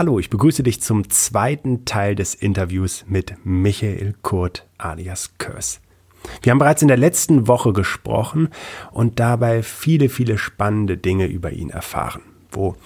[0.00, 5.82] Hallo, ich begrüße dich zum zweiten Teil des Interviews mit Michael Kurt alias Körs.
[6.40, 8.48] Wir haben bereits in der letzten Woche gesprochen
[8.92, 12.76] und dabei viele, viele spannende Dinge über ihn erfahren, wo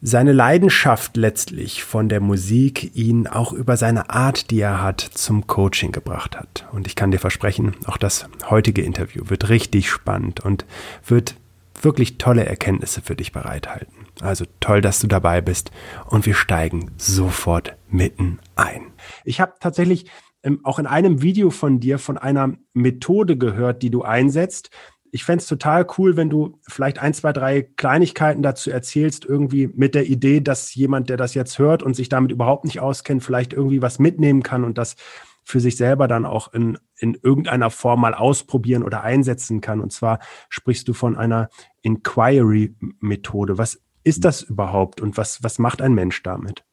[0.00, 5.46] seine Leidenschaft letztlich von der Musik ihn auch über seine Art, die er hat, zum
[5.46, 6.66] Coaching gebracht hat.
[6.72, 10.66] Und ich kann dir versprechen, auch das heutige Interview wird richtig spannend und
[11.06, 11.36] wird
[11.80, 14.01] wirklich tolle Erkenntnisse für dich bereithalten.
[14.20, 15.70] Also toll, dass du dabei bist
[16.06, 18.92] und wir steigen sofort mitten ein.
[19.24, 20.06] Ich habe tatsächlich
[20.42, 24.70] ähm, auch in einem Video von dir von einer Methode gehört, die du einsetzt,
[25.14, 29.68] ich fände es total cool, wenn du vielleicht ein, zwei, drei Kleinigkeiten dazu erzählst, irgendwie
[29.74, 33.22] mit der Idee, dass jemand, der das jetzt hört und sich damit überhaupt nicht auskennt,
[33.22, 34.96] vielleicht irgendwie was mitnehmen kann und das
[35.44, 39.82] für sich selber dann auch in, in irgendeiner Form mal ausprobieren oder einsetzen kann.
[39.82, 41.50] Und zwar sprichst du von einer
[41.82, 43.58] Inquiry-Methode.
[43.58, 46.64] Was ist das überhaupt und was, was macht ein Mensch damit?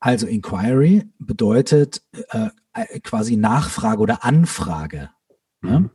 [0.00, 2.50] Also Inquiry bedeutet äh,
[3.00, 5.10] quasi Nachfrage oder Anfrage.
[5.60, 5.80] Ne?
[5.80, 5.90] Mhm.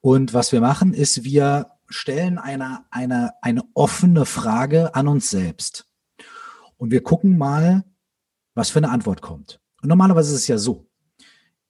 [0.00, 5.86] Und was wir machen, ist, wir stellen eine, eine, eine offene Frage an uns selbst.
[6.76, 7.84] Und wir gucken mal,
[8.54, 9.60] was für eine Antwort kommt.
[9.82, 10.88] Und normalerweise ist es ja so.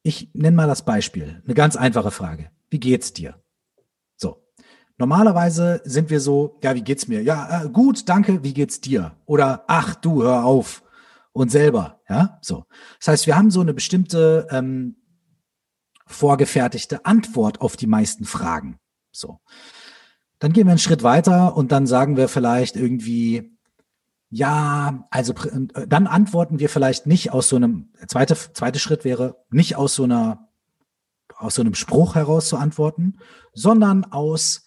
[0.02, 1.42] Ich nenne mal das Beispiel.
[1.44, 2.50] Eine ganz einfache Frage.
[2.68, 3.42] Wie geht's dir?
[5.00, 7.22] Normalerweise sind wir so, ja, wie geht's mir?
[7.22, 9.16] Ja, äh, gut, danke, wie geht's dir?
[9.24, 10.82] Oder, ach du, hör auf.
[11.32, 12.66] Und selber, ja, so.
[12.98, 14.96] Das heißt, wir haben so eine bestimmte ähm,
[16.06, 18.78] vorgefertigte Antwort auf die meisten Fragen.
[19.10, 19.40] So.
[20.38, 23.56] Dann gehen wir einen Schritt weiter und dann sagen wir vielleicht irgendwie,
[24.28, 29.42] ja, also äh, dann antworten wir vielleicht nicht aus so einem, zweite, zweite Schritt wäre,
[29.48, 30.50] nicht aus so einer,
[31.38, 33.16] aus so einem Spruch heraus zu antworten,
[33.54, 34.66] sondern aus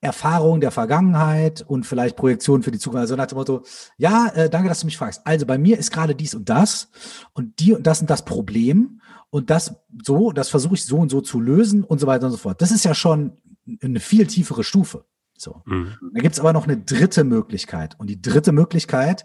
[0.00, 3.00] Erfahrung der Vergangenheit und vielleicht Projektion für die Zukunft.
[3.00, 3.64] Also nach dem Motto,
[3.96, 5.26] ja, äh, danke, dass du mich fragst.
[5.26, 6.88] Also bei mir ist gerade dies und das
[7.32, 9.00] und die und das und das Problem
[9.30, 9.74] und das
[10.04, 12.62] so, das versuche ich so und so zu lösen und so weiter und so fort.
[12.62, 13.38] Das ist ja schon
[13.82, 15.04] eine viel tiefere Stufe.
[15.36, 15.62] So.
[15.66, 15.96] Mhm.
[16.14, 17.98] Da gibt's aber noch eine dritte Möglichkeit.
[17.98, 19.24] Und die dritte Möglichkeit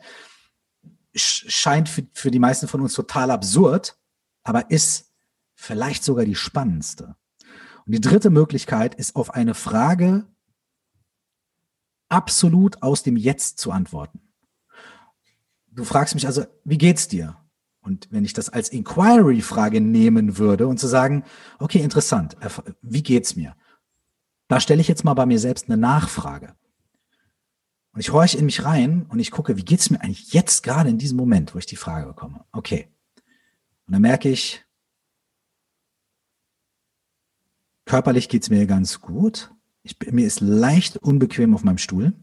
[1.16, 3.98] scheint für, für die meisten von uns total absurd,
[4.44, 5.12] aber ist
[5.54, 7.16] vielleicht sogar die spannendste.
[7.86, 10.26] Und die dritte Möglichkeit ist auf eine Frage
[12.14, 14.22] absolut aus dem Jetzt zu antworten.
[15.72, 17.36] Du fragst mich also, wie geht's dir?
[17.82, 21.24] Und wenn ich das als Inquiry-Frage nehmen würde und zu sagen,
[21.58, 22.38] okay, interessant,
[22.82, 23.56] wie geht's mir?
[24.48, 26.56] Da stelle ich jetzt mal bei mir selbst eine Nachfrage.
[27.92, 30.90] Und ich horche in mich rein und ich gucke, wie geht's mir eigentlich jetzt gerade
[30.90, 32.46] in diesem Moment, wo ich die Frage bekomme?
[32.52, 32.88] Okay.
[33.88, 34.64] Und dann merke ich,
[37.86, 39.52] körperlich geht's mir ganz gut.
[39.84, 42.14] Ich, mir ist leicht unbequem auf meinem Stuhl,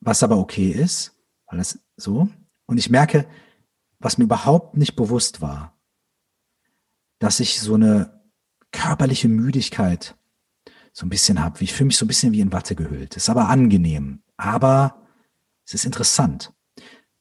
[0.00, 2.28] was aber okay ist, weil das so.
[2.66, 3.26] Und ich merke,
[3.98, 5.76] was mir überhaupt nicht bewusst war,
[7.18, 8.22] dass ich so eine
[8.72, 10.16] körperliche Müdigkeit
[10.92, 11.62] so ein bisschen habe.
[11.62, 13.16] Ich fühle mich so ein bisschen wie in Watte gehüllt.
[13.16, 14.22] Ist aber angenehm.
[14.36, 15.06] Aber
[15.64, 16.52] es ist interessant.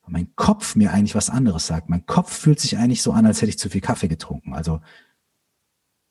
[0.01, 1.89] Weil mein Kopf mir eigentlich was anderes sagt.
[1.89, 4.53] Mein Kopf fühlt sich eigentlich so an, als hätte ich zu viel Kaffee getrunken.
[4.53, 4.81] Also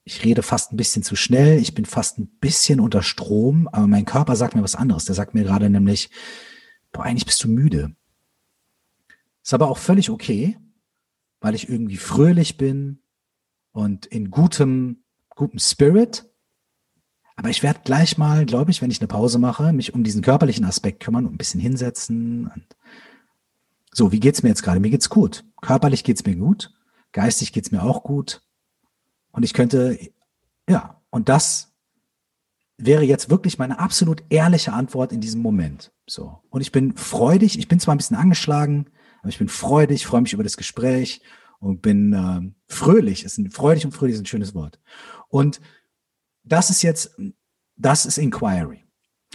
[0.05, 3.87] ich rede fast ein bisschen zu schnell, ich bin fast ein bisschen unter Strom, aber
[3.87, 5.07] mein Körper sagt mir was anderes.
[5.07, 6.11] Der sagt mir gerade nämlich,
[6.93, 7.97] boah, eigentlich bist du müde.
[9.43, 10.59] Ist aber auch völlig okay,
[11.41, 13.01] weil ich irgendwie fröhlich bin
[13.73, 16.27] und in gutem, gutem Spirit.
[17.37, 20.23] Aber ich werde gleich mal, glaube ich, wenn ich eine Pause mache, mich um diesen
[20.23, 22.51] körperlichen Aspekt kümmern und ein bisschen hinsetzen.
[23.93, 24.81] So, wie geht's mir jetzt gerade?
[24.81, 25.45] Mir geht's gut.
[25.63, 26.73] Körperlich geht's mir gut.
[27.13, 28.43] Geistig geht's mir auch gut.
[29.35, 29.99] Und ich könnte,
[30.69, 31.75] ja, und das
[32.79, 35.93] wäre jetzt wirklich meine absolut ehrliche Antwort in diesem Moment.
[36.07, 36.39] So.
[36.51, 38.87] Und ich bin freudig, ich bin zwar ein bisschen angeschlagen,
[39.21, 41.21] aber ich bin freudig, freue mich über das Gespräch
[41.59, 43.25] und bin äh, fröhlich.
[43.25, 44.79] Ist ein, freudig und fröhlich ist ein schönes Wort.
[45.29, 45.61] Und
[46.45, 47.17] das ist jetzt,
[47.75, 48.84] das ist Inquiry.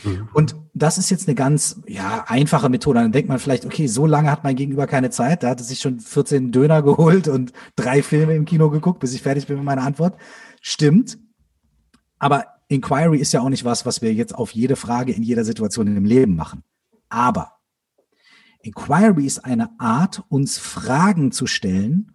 [0.03, 0.29] Mhm.
[0.33, 2.99] Und das ist jetzt eine ganz ja, einfache Methode.
[2.99, 5.43] Dann denkt man vielleicht, okay, so lange hat mein Gegenüber keine Zeit.
[5.43, 9.13] Da hat er sich schon 14 Döner geholt und drei Filme im Kino geguckt, bis
[9.13, 10.17] ich fertig bin mit meiner Antwort.
[10.61, 11.17] Stimmt.
[12.17, 15.43] Aber Inquiry ist ja auch nicht was, was wir jetzt auf jede Frage in jeder
[15.43, 16.63] Situation in dem Leben machen.
[17.09, 17.53] Aber
[18.61, 22.11] Inquiry ist eine Art, uns Fragen zu stellen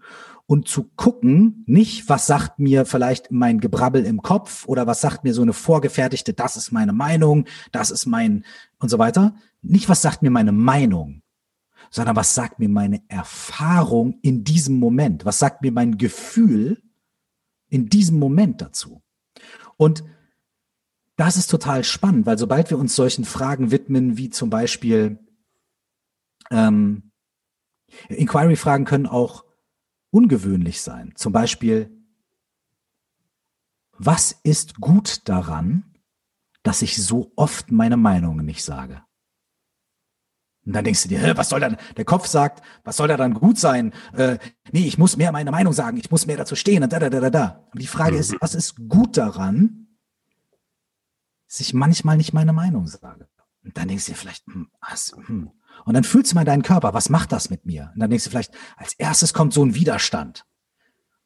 [0.46, 5.24] und zu gucken, nicht, was sagt mir vielleicht mein Gebrabbel im Kopf oder was sagt
[5.24, 8.44] mir so eine vorgefertigte, das ist meine Meinung, das ist mein
[8.78, 9.34] und so weiter.
[9.62, 11.22] Nicht, was sagt mir meine Meinung,
[11.90, 15.24] sondern was sagt mir meine Erfahrung in diesem Moment?
[15.24, 16.82] Was sagt mir mein Gefühl
[17.68, 19.02] in diesem Moment dazu?
[19.76, 20.04] Und
[21.16, 25.18] das ist total spannend, weil sobald wir uns solchen Fragen widmen, wie zum Beispiel,
[26.50, 27.10] Ähm,
[28.08, 29.44] Inquiry-Fragen können auch
[30.14, 31.12] ungewöhnlich sein.
[31.16, 31.90] Zum Beispiel,
[33.98, 35.84] was ist gut daran,
[36.62, 39.02] dass ich so oft meine Meinung nicht sage?
[40.64, 43.34] Und dann denkst du dir, was soll dann, der Kopf sagt, was soll da dann
[43.34, 43.92] gut sein?
[44.12, 44.38] Äh,
[44.72, 47.10] nee, ich muss mehr meine Meinung sagen, ich muss mehr dazu stehen und da, da,
[47.10, 47.68] da, da, da.
[47.72, 48.38] Und die Frage ist, mhm.
[48.40, 49.88] was ist gut daran,
[51.48, 53.28] dass ich manchmal nicht meine Meinung sage?
[53.64, 55.50] Und dann denkst du dir vielleicht, hm, was, hm.
[55.84, 57.90] Und dann fühlst du mal deinen Körper, was macht das mit mir?
[57.94, 60.44] Und dann denkst du vielleicht, als erstes kommt so ein Widerstand.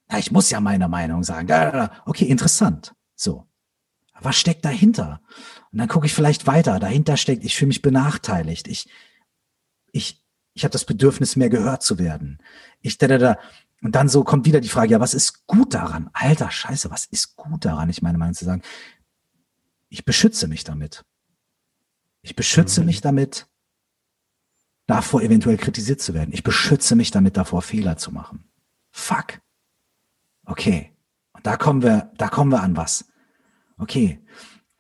[0.09, 1.91] Na, ich muss ja meine Meinung sagen.
[2.07, 2.95] Okay, interessant.
[3.15, 3.47] So.
[4.21, 5.21] Was steckt dahinter?
[5.71, 6.81] Und dann gucke ich vielleicht weiter.
[6.81, 8.67] Dahinter steckt, ich fühle mich benachteiligt.
[8.67, 8.89] Ich,
[9.93, 10.25] ich,
[10.55, 12.39] ich habe das Bedürfnis, mehr gehört zu werden.
[12.81, 13.39] Ich, da, da, da.
[13.81, 16.11] Und dann so kommt wieder die Frage, ja, was ist gut daran?
[16.13, 17.91] Alter Scheiße, was ist gut daran?
[17.91, 18.63] Ich meine Meinung zu sagen,
[19.89, 21.05] ich beschütze mich damit.
[22.23, 22.87] Ich beschütze mhm.
[22.87, 23.47] mich damit
[24.89, 26.31] davor, eventuell kritisiert zu werden.
[26.33, 28.45] Ich beschütze mich damit davor, Fehler zu machen.
[28.91, 29.41] Fuck.
[30.45, 30.93] Okay.
[31.35, 33.05] Und da kommen wir, da kommen wir an was.
[33.77, 34.21] Okay.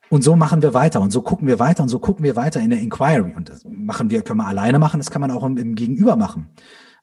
[0.08, 2.60] Und so machen wir weiter und so gucken wir weiter und so gucken wir weiter
[2.60, 3.34] in der Inquiry.
[3.34, 6.16] Und das machen wir, können wir alleine machen, das kann man auch im, im Gegenüber
[6.16, 6.48] machen.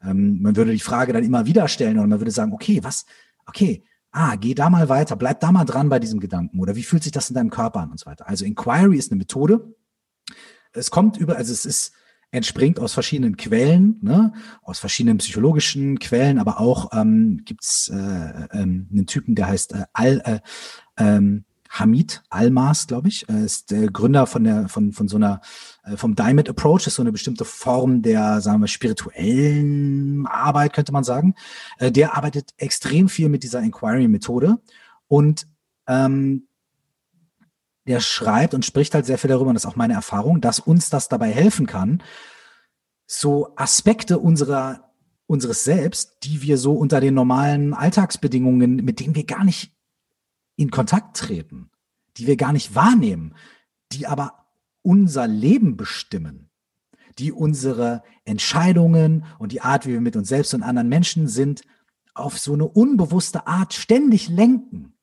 [0.03, 3.05] Ähm, man würde die Frage dann immer wieder stellen und man würde sagen, okay, was,
[3.45, 6.83] okay, ah, geh da mal weiter, bleib da mal dran bei diesem Gedanken oder wie
[6.83, 8.27] fühlt sich das in deinem Körper an und so weiter.
[8.27, 9.75] Also Inquiry ist eine Methode.
[10.73, 11.93] Es kommt über, also es ist,
[12.35, 14.33] entspringt aus verschiedenen Quellen, ne?
[14.61, 19.73] aus verschiedenen psychologischen Quellen, aber auch ähm, gibt es äh, äh, einen Typen, der heißt
[19.73, 20.39] äh, Al, äh,
[20.97, 25.41] ähm, Hamid Almas, glaube ich, äh, ist der Gründer von der von von so einer
[25.83, 30.93] äh, vom Diamond Approach, ist so eine bestimmte Form der, sagen wir, spirituellen Arbeit, könnte
[30.93, 31.35] man sagen.
[31.77, 34.57] Äh, der arbeitet extrem viel mit dieser Inquiry-Methode
[35.07, 35.47] und
[35.87, 36.47] ähm,
[37.87, 40.59] der schreibt und spricht halt sehr viel darüber, und das ist auch meine Erfahrung, dass
[40.59, 42.01] uns das dabei helfen kann,
[43.07, 44.85] so Aspekte unserer
[45.27, 49.71] unseres Selbst, die wir so unter den normalen Alltagsbedingungen, mit denen wir gar nicht
[50.55, 51.69] in Kontakt treten,
[52.17, 53.35] die wir gar nicht wahrnehmen,
[53.91, 54.45] die aber
[54.81, 56.49] unser Leben bestimmen,
[57.17, 61.63] die unsere Entscheidungen und die Art, wie wir mit uns selbst und anderen Menschen sind,
[62.13, 64.93] auf so eine unbewusste Art ständig lenken,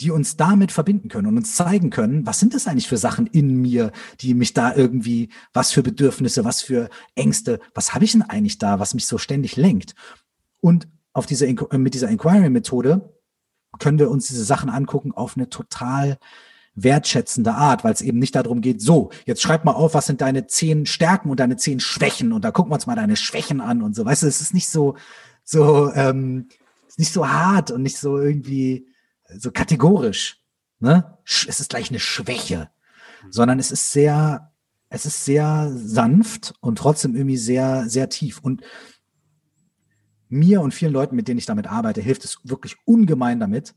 [0.00, 3.26] die uns damit verbinden können und uns zeigen können, was sind das eigentlich für Sachen
[3.26, 8.12] in mir, die mich da irgendwie, was für Bedürfnisse, was für Ängste, was habe ich
[8.12, 9.94] denn eigentlich da, was mich so ständig lenkt?
[10.60, 13.12] Und auf diese, mit dieser Inquiry-Methode
[13.78, 16.18] können wir uns diese Sachen angucken auf eine total
[16.74, 20.20] wertschätzende Art, weil es eben nicht darum geht, so, jetzt schreib mal auf, was sind
[20.20, 23.60] deine zehn Stärken und deine zehn Schwächen und da gucken wir uns mal deine Schwächen
[23.60, 24.04] an und so.
[24.04, 24.96] Weißt du, es ist nicht so,
[25.42, 26.48] so, ähm,
[26.96, 28.86] nicht so hart und nicht so irgendwie
[29.36, 30.42] so kategorisch.
[30.80, 31.18] Ne?
[31.24, 32.70] Es ist gleich eine Schwäche,
[33.30, 34.52] sondern es ist sehr,
[34.88, 38.40] es ist sehr sanft und trotzdem irgendwie sehr, sehr tief.
[38.40, 38.62] Und
[40.28, 43.74] mir und vielen Leuten, mit denen ich damit arbeite, hilft es wirklich ungemein damit,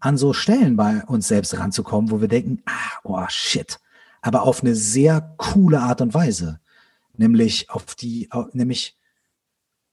[0.00, 3.80] an so Stellen bei uns selbst ranzukommen, wo wir denken, ah, oh shit,
[4.22, 6.60] aber auf eine sehr coole Art und Weise,
[7.16, 8.97] nämlich auf die, nämlich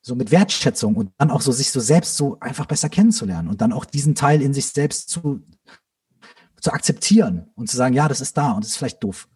[0.05, 3.61] so mit Wertschätzung und dann auch so sich so selbst so einfach besser kennenzulernen und
[3.61, 5.41] dann auch diesen Teil in sich selbst zu,
[6.61, 9.27] zu akzeptieren und zu sagen, ja, das ist da und das ist vielleicht doof.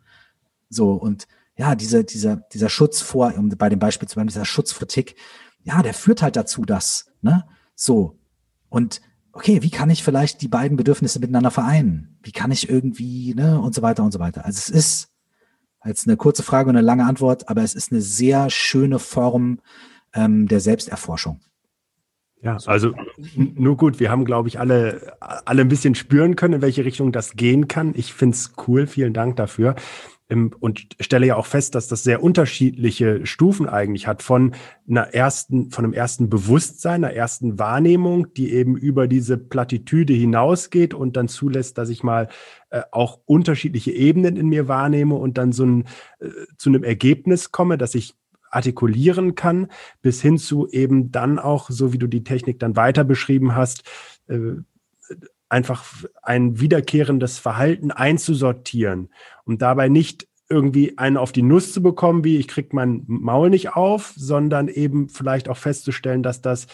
[0.70, 4.46] So und ja, dieser, dieser, dieser Schutz vor, um bei dem Beispiel zu bleiben, dieser
[4.46, 5.16] Schutz vor Tick,
[5.64, 8.20] ja, der führt halt dazu, dass, ne, so.
[8.70, 12.20] Und okay, wie kann ich vielleicht die beiden Bedürfnisse miteinander vereinen?
[12.22, 14.46] Wie kann ich irgendwie, ne, und so weiter und so weiter.
[14.46, 15.10] Also es ist
[15.80, 19.62] als eine kurze Frage und eine lange Antwort, aber es ist eine sehr schöne Form
[20.14, 21.40] ähm, der Selbsterforschung.
[22.42, 22.94] Ja, also
[23.36, 27.12] nur gut, wir haben, glaube ich, alle, alle ein bisschen spüren können, in welche Richtung
[27.12, 27.94] das gehen kann.
[27.96, 29.76] Ich finde es cool, vielen Dank dafür
[30.60, 34.54] und stelle ja auch fest, dass das sehr unterschiedliche Stufen eigentlich hat von
[34.88, 40.94] einer ersten, von einem ersten Bewusstsein, einer ersten Wahrnehmung, die eben über diese Plattitüde hinausgeht
[40.94, 42.30] und dann zulässt, dass ich mal
[42.70, 45.86] äh, auch unterschiedliche Ebenen in mir wahrnehme und dann so ein,
[46.20, 48.14] äh, zu einem Ergebnis komme, dass ich
[48.50, 49.68] artikulieren kann,
[50.02, 53.84] bis hin zu eben dann auch, so wie du die Technik dann weiter beschrieben hast,
[54.28, 54.54] äh,
[55.50, 55.84] einfach
[56.22, 59.10] ein wiederkehrendes Verhalten einzusortieren
[59.46, 63.50] und dabei nicht irgendwie einen auf die Nuss zu bekommen, wie ich krieg mein Maul
[63.50, 66.68] nicht auf, sondern eben vielleicht auch festzustellen, dass das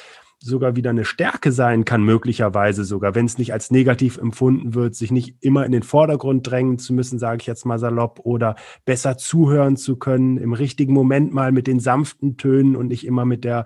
[0.45, 4.93] sogar wieder eine Stärke sein kann, möglicherweise sogar, wenn es nicht als negativ empfunden wird,
[4.93, 8.55] sich nicht immer in den Vordergrund drängen zu müssen, sage ich jetzt mal salopp, oder
[8.85, 13.25] besser zuhören zu können, im richtigen Moment mal mit den sanften Tönen und nicht immer
[13.25, 13.65] mit der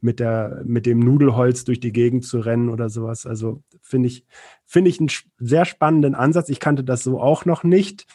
[0.00, 3.26] mit der, mit dem Nudelholz durch die Gegend zu rennen oder sowas.
[3.26, 4.26] Also finde ich,
[4.64, 6.48] finde ich einen sehr spannenden Ansatz.
[6.50, 8.06] Ich kannte das so auch noch nicht.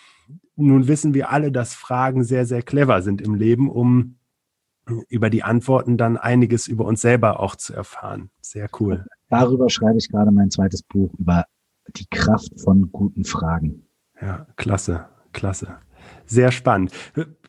[0.56, 4.16] nun wissen wir alle, dass Fragen sehr, sehr clever sind im Leben, um
[5.10, 8.30] über die Antworten dann einiges über uns selber auch zu erfahren.
[8.42, 9.06] Sehr cool.
[9.30, 11.46] Darüber schreibe ich gerade mein zweites Buch über
[11.96, 13.88] die Kraft von guten Fragen.
[14.22, 15.78] Ja, klasse, klasse.
[16.26, 16.92] Sehr spannend.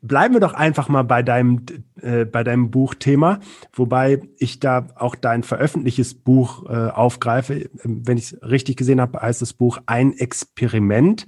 [0.03, 1.65] Bleiben wir doch einfach mal bei deinem,
[2.01, 3.39] äh, bei deinem Buchthema,
[3.73, 7.71] wobei ich da auch dein veröffentlichtes Buch äh, aufgreife.
[7.85, 11.27] Wenn ich es richtig gesehen habe, heißt das Buch Ein Experiment.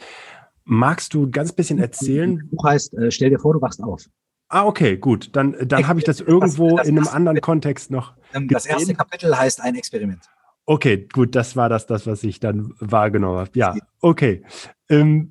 [0.64, 2.38] Magst du ganz bisschen erzählen?
[2.38, 4.06] Das Buch heißt, äh, stell dir vor, du wachst auf.
[4.49, 5.35] Ah, okay, gut.
[5.35, 8.15] Dann, dann habe ich das irgendwo das, das, in einem anderen Kontext noch.
[8.33, 8.79] Ähm, das gesehen.
[8.79, 10.29] erste Kapitel heißt ein Experiment.
[10.67, 13.51] Okay, gut, das war das, das was ich dann wahrgenommen habe.
[13.55, 14.45] Ja, okay.
[14.89, 15.31] Ähm,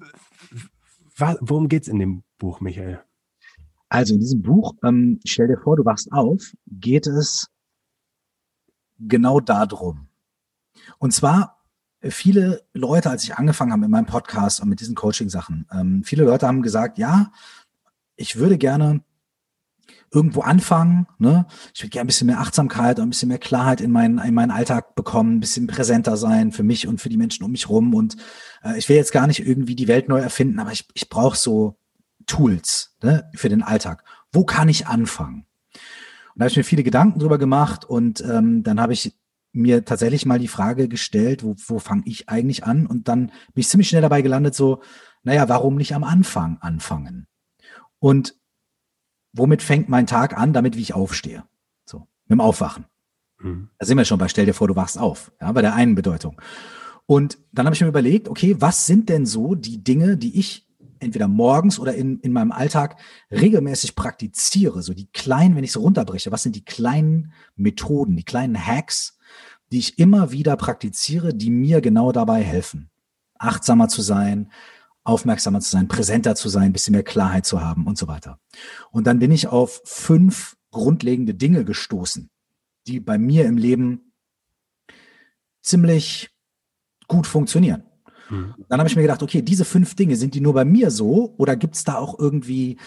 [1.18, 3.02] worum geht es in dem Buch, Michael?
[3.90, 7.50] Also in diesem Buch, ähm, stell dir vor, du wachst auf, geht es
[9.00, 10.08] genau darum.
[10.98, 11.64] Und zwar
[12.02, 16.24] viele Leute, als ich angefangen habe mit meinem Podcast und mit diesen Coaching-Sachen, ähm, viele
[16.26, 17.32] Leute haben gesagt, ja,
[18.16, 19.02] ich würde gerne
[20.14, 21.08] irgendwo anfangen.
[21.18, 21.46] Ne?
[21.74, 24.34] Ich würde gerne ein bisschen mehr Achtsamkeit und ein bisschen mehr Klarheit in meinen, in
[24.34, 27.70] meinen Alltag bekommen, ein bisschen präsenter sein für mich und für die Menschen um mich
[27.70, 27.94] rum.
[27.94, 28.16] Und
[28.64, 31.38] äh, ich will jetzt gar nicht irgendwie die Welt neu erfinden, aber ich, ich brauche
[31.38, 31.78] so
[32.26, 34.04] Tools ne, für den Alltag.
[34.32, 35.46] Wo kann ich anfangen?
[35.74, 39.18] Und da habe ich mir viele Gedanken drüber gemacht und ähm, dann habe ich
[39.52, 42.88] mir tatsächlich mal die Frage gestellt, wo, wo fange ich eigentlich an?
[42.88, 44.82] Und dann bin ich ziemlich schnell dabei gelandet, so,
[45.24, 47.28] naja, warum nicht am Anfang anfangen?
[48.04, 48.36] Und
[49.32, 51.46] womit fängt mein Tag an, damit wie ich aufstehe?
[51.86, 52.84] So, mit dem Aufwachen.
[53.40, 53.70] Mhm.
[53.80, 55.96] Da sind wir schon bei, stell dir vor, du wachst auf, ja, bei der einen
[55.96, 56.42] Bedeutung.
[57.06, 60.68] Und dann habe ich mir überlegt, okay, was sind denn so die Dinge, die ich
[61.00, 63.00] entweder morgens oder in, in meinem Alltag
[63.32, 68.26] regelmäßig praktiziere, so die kleinen, wenn ich so runterbreche, was sind die kleinen Methoden, die
[68.26, 69.18] kleinen Hacks,
[69.72, 72.90] die ich immer wieder praktiziere, die mir genau dabei helfen,
[73.40, 74.52] achtsamer zu sein,
[75.04, 78.40] aufmerksamer zu sein, präsenter zu sein, ein bisschen mehr Klarheit zu haben und so weiter.
[78.92, 82.30] Und dann bin ich auf fünf grundlegende Dinge gestoßen,
[82.88, 84.14] die bei mir im Leben
[85.62, 86.30] ziemlich
[87.08, 87.84] gut funktionieren.
[88.30, 88.56] Mhm.
[88.70, 91.34] Dann habe ich mir gedacht, okay, diese fünf Dinge, sind die nur bei mir so
[91.38, 92.78] oder gibt es da auch irgendwie,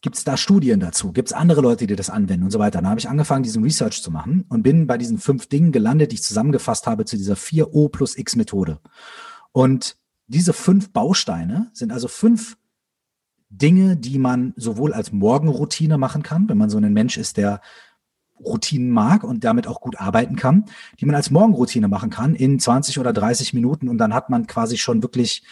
[0.00, 1.12] gibt es da Studien dazu?
[1.12, 2.78] Gibt es andere Leute, die das anwenden und so weiter?
[2.78, 6.10] Dann habe ich angefangen, diesen Research zu machen und bin bei diesen fünf Dingen gelandet,
[6.10, 8.80] die ich zusammengefasst habe zu dieser 4O plus X Methode.
[9.52, 9.96] Und
[10.30, 12.56] diese fünf Bausteine sind also fünf
[13.48, 17.60] Dinge, die man sowohl als Morgenroutine machen kann, wenn man so ein Mensch ist, der
[18.38, 20.66] Routinen mag und damit auch gut arbeiten kann,
[21.00, 24.46] die man als Morgenroutine machen kann in 20 oder 30 Minuten und dann hat man
[24.46, 25.42] quasi schon wirklich,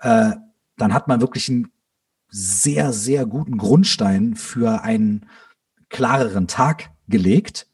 [0.00, 0.32] äh,
[0.76, 1.70] dann hat man wirklich einen
[2.28, 5.26] sehr, sehr guten Grundstein für einen
[5.88, 7.69] klareren Tag gelegt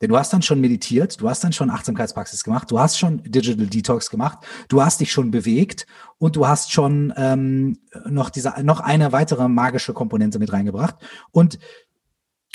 [0.00, 3.22] denn du hast dann schon meditiert, du hast dann schon Achtsamkeitspraxis gemacht, du hast schon
[3.22, 4.38] Digital Detox gemacht,
[4.68, 5.86] du hast dich schon bewegt
[6.18, 7.78] und du hast schon ähm,
[8.08, 10.96] noch diese noch eine weitere magische Komponente mit reingebracht.
[11.32, 11.58] Und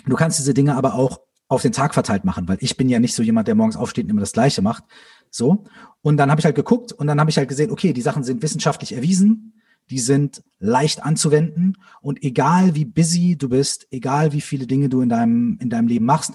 [0.06, 3.00] du kannst diese Dinge aber auch auf den Tag verteilt machen, weil ich bin ja
[3.00, 4.84] nicht so jemand, der morgens aufsteht und immer das Gleiche macht.
[5.30, 5.66] So.
[6.02, 8.24] Und dann habe ich halt geguckt und dann habe ich halt gesehen, okay, die Sachen
[8.24, 9.54] sind wissenschaftlich erwiesen,
[9.92, 15.02] die sind leicht anzuwenden und egal wie busy du bist, egal wie viele Dinge du
[15.02, 16.34] in deinem, in deinem Leben machst,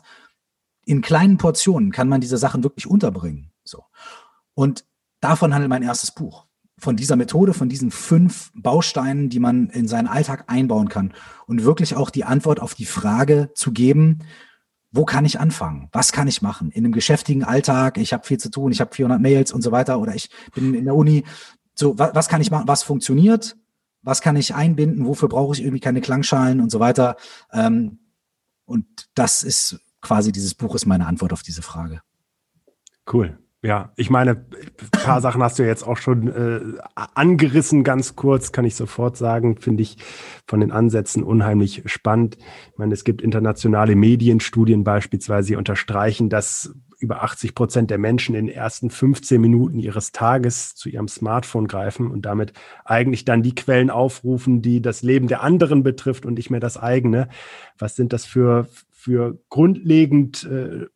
[0.91, 3.53] in kleinen Portionen kann man diese Sachen wirklich unterbringen.
[3.63, 3.85] So.
[4.55, 4.85] Und
[5.21, 6.47] davon handelt mein erstes Buch.
[6.79, 11.15] Von dieser Methode, von diesen fünf Bausteinen, die man in seinen Alltag einbauen kann.
[11.47, 14.25] Und wirklich auch die Antwort auf die Frage zu geben,
[14.91, 15.89] wo kann ich anfangen?
[15.93, 16.73] Was kann ich machen?
[16.73, 19.71] In einem geschäftigen Alltag, ich habe viel zu tun, ich habe 400 Mails und so
[19.71, 21.23] weiter oder ich bin in der Uni.
[21.77, 22.67] So, was, was kann ich machen?
[22.67, 23.57] Was funktioniert?
[24.03, 25.07] Was kann ich einbinden?
[25.07, 27.15] Wofür brauche ich irgendwie keine Klangschalen und so weiter?
[27.53, 28.01] Ähm,
[28.65, 32.03] und das ist quasi dieses Buch ist meine Antwort auf diese Frage.
[33.13, 33.39] Cool.
[33.63, 36.61] Ja, ich meine, ein paar Sachen hast du jetzt auch schon äh,
[37.15, 39.99] angerissen, ganz kurz, kann ich sofort sagen, finde ich
[40.47, 42.39] von den Ansätzen unheimlich spannend.
[42.73, 48.35] Ich meine, es gibt internationale Medienstudien beispielsweise, die unterstreichen, dass über 80 Prozent der Menschen
[48.35, 52.55] in den ersten 15 Minuten ihres Tages zu ihrem Smartphone greifen und damit
[52.87, 56.79] eigentlich dann die Quellen aufrufen, die das Leben der anderen betrifft und nicht mehr das
[56.79, 57.29] eigene.
[57.79, 58.69] Was sind das für
[59.01, 60.87] für grundlegend äh,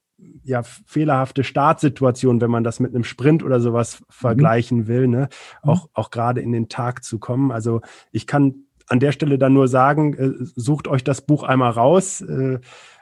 [0.43, 4.05] ja, fehlerhafte Startsituationen, wenn man das mit einem Sprint oder sowas mhm.
[4.11, 5.29] vergleichen will, ne?
[5.63, 5.71] Mhm.
[5.71, 7.51] auch, auch gerade in den Tag zu kommen.
[7.51, 7.81] Also
[8.13, 12.21] ich kann an der Stelle dann nur sagen, äh, sucht euch das Buch einmal raus,
[12.21, 12.59] äh,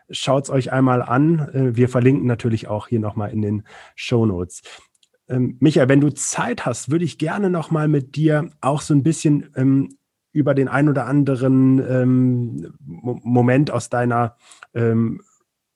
[0.08, 1.40] schaut es euch einmal an.
[1.52, 3.62] Äh, wir verlinken natürlich auch hier nochmal in den
[3.96, 4.62] Show Notes.
[5.28, 9.02] Ähm, Michael, wenn du Zeit hast, würde ich gerne nochmal mit dir auch so ein
[9.02, 9.96] bisschen ähm,
[10.32, 14.36] über den ein oder anderen ähm, Moment aus deiner
[14.74, 15.20] ähm,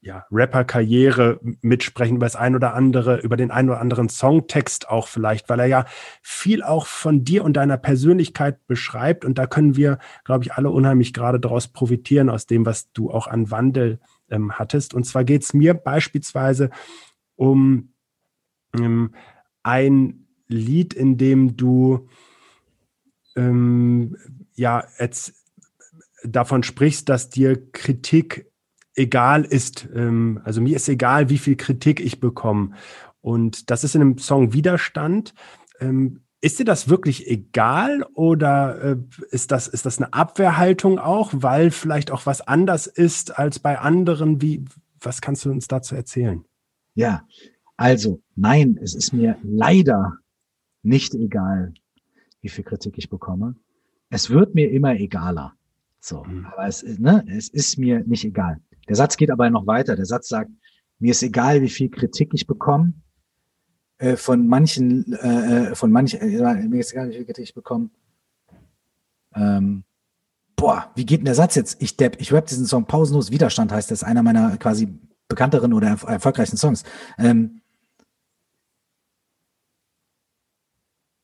[0.07, 5.09] ja, Rapper-Karriere mitsprechen, über das ein oder andere, über den ein oder anderen Songtext auch
[5.09, 5.85] vielleicht, weil er ja
[6.23, 9.25] viel auch von dir und deiner Persönlichkeit beschreibt.
[9.25, 13.11] Und da können wir, glaube ich, alle unheimlich gerade daraus profitieren, aus dem, was du
[13.11, 13.99] auch an Wandel
[14.31, 14.95] ähm, hattest.
[14.95, 16.71] Und zwar geht es mir beispielsweise
[17.35, 17.93] um
[18.79, 19.13] ähm,
[19.65, 22.09] ein Lied, in dem du
[23.37, 24.17] ähm,
[24.55, 25.35] ja jetzt
[26.25, 28.51] davon sprichst, dass dir Kritik
[28.95, 29.89] egal ist.
[29.95, 32.71] Ähm, also mir ist egal, wie viel Kritik ich bekomme.
[33.21, 35.35] Und das ist in einem Song Widerstand.
[35.81, 38.97] Ähm, ist dir das wirklich egal oder äh,
[39.31, 43.79] ist, das, ist das eine Abwehrhaltung auch, weil vielleicht auch was anders ist als bei
[43.79, 44.43] anderen?
[44.43, 44.65] Wie,
[45.01, 46.45] was kannst du uns dazu erzählen?
[46.95, 47.27] Ja,
[47.77, 50.19] also nein, es ist mir leider
[50.83, 51.75] nicht egal,
[52.47, 53.57] wie viel Kritik ich bekomme.
[54.09, 55.55] Es wird mir immer egaler.
[55.99, 56.47] So, mhm.
[56.47, 58.61] aber es, ne, es ist mir nicht egal.
[58.89, 59.97] Der Satz geht aber noch weiter.
[59.97, 60.51] Der Satz sagt,
[61.01, 62.93] mir ist egal, wie viel Kritik ich bekomme.
[63.99, 67.55] Äh, von manchen, äh, äh von manchen, äh, mir ist egal, wie viel Kritik ich
[67.55, 67.91] bekomme.
[69.35, 69.83] Ähm,
[70.55, 71.83] boah, wie geht denn der Satz jetzt?
[71.83, 73.33] Ich depp, ich rap diesen Song pausenlos.
[73.33, 74.87] Widerstand heißt das, einer meiner quasi
[75.27, 76.85] bekannteren oder erf erfolgreichsten Songs.
[77.19, 77.61] Ähm,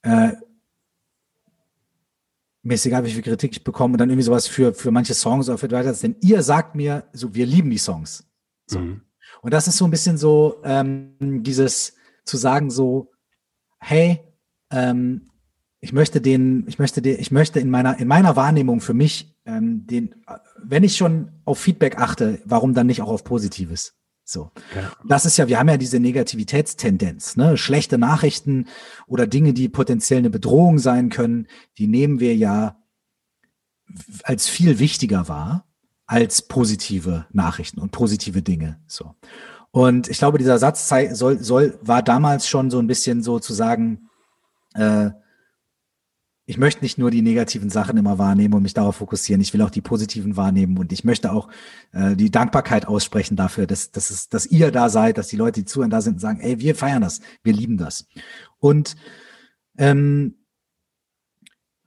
[0.03, 0.33] äh,
[2.63, 5.15] mir ist egal, wie viel Kritik ich bekomme und dann irgendwie sowas für, für manche
[5.15, 5.93] Songs oder für weiter.
[5.93, 8.25] Denn ihr sagt mir, so, wir lieben die Songs.
[8.67, 8.79] So.
[8.79, 9.03] Mhm.
[9.43, 13.11] Und das ist so ein bisschen so, ähm, dieses zu sagen so,
[13.81, 14.21] hey,
[14.71, 15.29] ähm,
[15.81, 19.37] ich möchte den, ich möchte den, ich möchte in meiner, in meiner Wahrnehmung für mich,
[19.45, 20.15] ähm, den,
[20.63, 23.95] wenn ich schon auf Feedback achte, warum dann nicht auch auf Positives?
[24.33, 24.51] So.
[24.75, 24.93] Ja.
[25.07, 27.59] Das ist ja, wir haben ja diese Negativitätstendenz, ne?
[27.59, 28.67] Schlechte Nachrichten
[29.07, 31.47] oder Dinge, die potenziell eine Bedrohung sein können,
[31.77, 32.77] die nehmen wir ja
[34.25, 35.67] als viel wichtiger wahr
[36.07, 38.81] als positive Nachrichten und positive Dinge.
[38.87, 39.15] So.
[39.71, 43.55] Und ich glaube, dieser Satz soll, soll, war damals schon so ein bisschen so zu
[43.55, 44.11] sagen,
[44.75, 45.11] äh,
[46.45, 49.41] ich möchte nicht nur die negativen Sachen immer wahrnehmen und mich darauf fokussieren.
[49.41, 51.49] Ich will auch die positiven wahrnehmen und ich möchte auch
[51.93, 55.61] äh, die Dankbarkeit aussprechen dafür, dass, dass, es, dass ihr da seid, dass die Leute,
[55.61, 58.07] die zuhören, da sind und sagen, ey, wir feiern das, wir lieben das.
[58.59, 58.97] Und
[59.79, 60.35] ähm,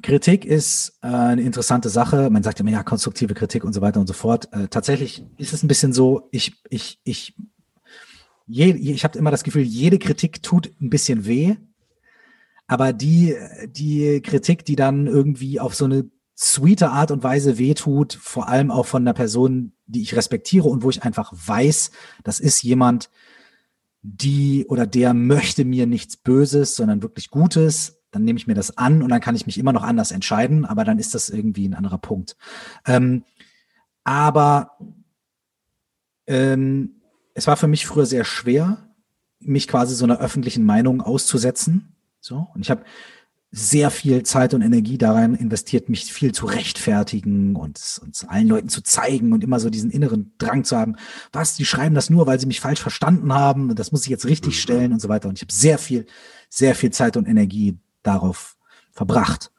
[0.02, 2.30] Kritik ist äh, eine interessante Sache.
[2.30, 4.54] Man sagt immer, ja, konstruktive Kritik und so weiter und so fort.
[4.54, 7.36] Äh, tatsächlich ist es ein bisschen so, ich, ich, ich,
[8.48, 11.58] ich habe immer das Gefühl, jede Kritik tut ein bisschen weh
[12.67, 13.36] aber die,
[13.67, 18.71] die Kritik, die dann irgendwie auf so eine sweete Art und Weise wehtut, vor allem
[18.71, 21.91] auch von einer Person, die ich respektiere und wo ich einfach weiß,
[22.23, 23.10] das ist jemand,
[24.01, 28.78] die oder der möchte mir nichts Böses, sondern wirklich Gutes, dann nehme ich mir das
[28.78, 31.67] an und dann kann ich mich immer noch anders entscheiden, aber dann ist das irgendwie
[31.67, 32.38] ein anderer Punkt.
[32.86, 33.23] Ähm,
[34.04, 34.78] aber
[36.28, 37.01] ähm,
[37.34, 38.89] es war für mich früher sehr schwer,
[39.39, 41.94] mich quasi so einer öffentlichen Meinung auszusetzen.
[42.26, 42.48] So.
[42.56, 42.84] Und ich habe
[43.52, 48.68] sehr viel Zeit und Energie daran investiert, mich viel zu rechtfertigen und uns allen Leuten
[48.68, 50.96] zu zeigen und immer so diesen inneren Drang zu haben,
[51.32, 54.10] was, die schreiben das nur, weil sie mich falsch verstanden haben und das muss ich
[54.10, 54.60] jetzt richtig mhm.
[54.60, 55.30] stellen und so weiter.
[55.30, 56.08] Und ich habe sehr viel,
[56.50, 58.58] sehr viel Zeit und Energie darauf
[58.92, 59.52] verbracht.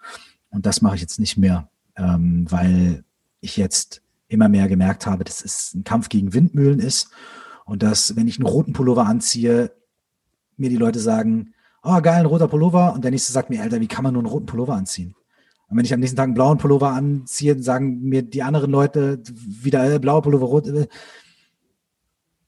[0.50, 3.04] Und das mache ich jetzt nicht mehr, ähm, weil
[3.40, 7.10] ich jetzt immer mehr gemerkt habe, dass es ein Kampf gegen Windmühlen ist
[7.64, 9.70] und dass, wenn ich einen roten Pullover anziehe,
[10.56, 11.52] mir die Leute sagen,
[11.86, 12.92] oh geil, ein roter Pullover.
[12.92, 15.14] Und der nächste sagt mir, Alter, wie kann man nur einen roten Pullover anziehen?
[15.68, 19.22] Und wenn ich am nächsten Tag einen blauen Pullover anziehe, sagen mir die anderen Leute
[19.24, 20.68] wieder äh, blauer Pullover, rot.
[20.68, 20.86] Äh.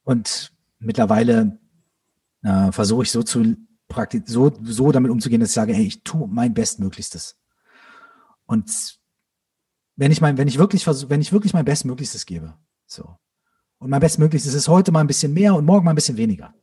[0.05, 1.59] Und mittlerweile
[2.43, 3.57] äh, versuche ich so zu
[3.89, 7.37] praktisch so, so damit umzugehen, dass ich sage, hey, ich tue mein Bestmöglichstes.
[8.47, 8.99] Und
[9.97, 12.55] wenn ich mein, wenn ich wirklich versuche, wenn ich wirklich mein Bestmöglichstes gebe,
[12.87, 13.17] so.
[13.79, 16.55] Und mein Bestmöglichstes ist heute mal ein bisschen mehr und morgen mal ein bisschen weniger.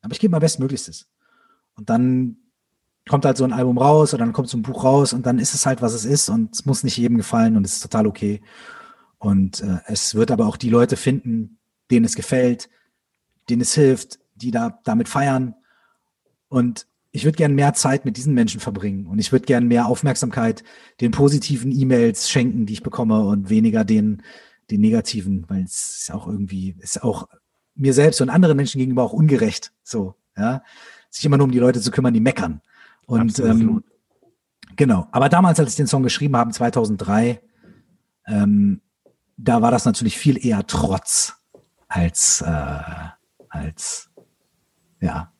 [0.00, 1.08] Aber ich gebe mein Bestmöglichstes.
[1.78, 2.36] Und dann
[3.08, 5.38] kommt halt so ein Album raus oder dann kommt so ein Buch raus und dann
[5.38, 7.82] ist es halt, was es ist und es muss nicht jedem gefallen und es ist
[7.82, 8.42] total okay.
[9.18, 11.58] Und äh, es wird aber auch die Leute finden,
[11.90, 12.68] denen es gefällt,
[13.48, 15.54] denen es hilft, die da damit feiern.
[16.48, 19.86] Und ich würde gern mehr Zeit mit diesen Menschen verbringen und ich würde gern mehr
[19.86, 20.62] Aufmerksamkeit
[21.00, 24.22] den positiven E-Mails schenken, die ich bekomme und weniger den,
[24.70, 27.28] den negativen, weil es ist auch irgendwie, ist auch
[27.74, 29.72] mir selbst und anderen Menschen gegenüber auch ungerecht.
[29.82, 30.62] So, ja
[31.10, 32.60] sich immer nur um die Leute zu kümmern, die meckern.
[33.06, 33.84] Und ähm,
[34.76, 35.08] genau.
[35.12, 37.40] Aber damals, als ich den Song geschrieben habe, 2003,
[38.26, 38.80] ähm,
[39.36, 41.34] da war das natürlich viel eher Trotz
[41.88, 42.80] als äh,
[43.48, 44.10] als
[45.00, 45.32] ja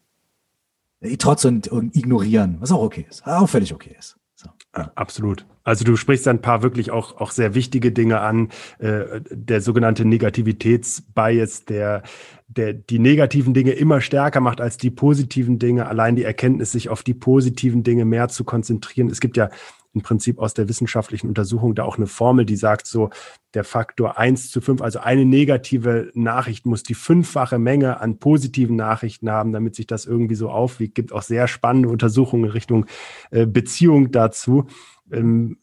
[1.19, 4.19] Trotz und, und ignorieren, was auch okay ist, auch völlig okay ist.
[4.35, 4.49] So.
[4.77, 5.47] Ja, absolut.
[5.65, 8.51] Also du sprichst ein paar wirklich auch, auch sehr wichtige Dinge an.
[8.79, 12.03] Äh, der sogenannte Negativitätsbias, der,
[12.49, 15.87] der die negativen Dinge immer stärker macht als die positiven Dinge.
[15.87, 19.11] Allein die Erkenntnis, sich auf die positiven Dinge mehr zu konzentrieren.
[19.11, 19.51] Es gibt ja
[19.95, 23.11] im Prinzip aus der wissenschaftlichen Untersuchung da auch eine Formel, die sagt so,
[23.55, 28.77] der Faktor eins zu fünf, also eine negative Nachricht muss die fünffache Menge an positiven
[28.77, 30.95] Nachrichten haben, damit sich das irgendwie so aufwiegt.
[30.95, 32.87] Gibt auch sehr spannende Untersuchungen in Richtung
[33.31, 34.67] äh, Beziehung dazu.
[35.11, 35.59] Ähm,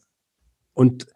[0.74, 1.06] und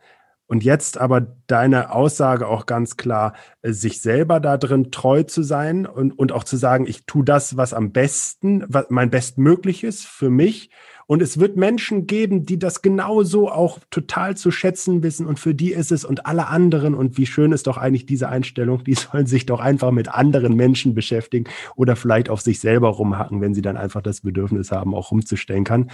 [0.50, 5.44] und jetzt aber deine Aussage auch ganz klar, äh, sich selber da drin treu zu
[5.44, 10.04] sein und, und auch zu sagen, ich tue das, was am besten, was mein Bestmögliches
[10.04, 10.70] für mich
[11.10, 15.56] und es wird Menschen geben, die das genauso auch total zu schätzen wissen und für
[15.56, 18.94] die ist es und alle anderen und wie schön ist doch eigentlich diese Einstellung, die
[18.94, 23.54] sollen sich doch einfach mit anderen Menschen beschäftigen oder vielleicht auf sich selber rumhacken, wenn
[23.54, 25.90] sie dann einfach das Bedürfnis haben, auch rumzustänkern.